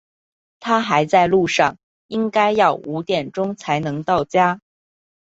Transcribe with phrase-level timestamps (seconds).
[0.59, 4.59] 他还在路上，应该要五点钟才能到家。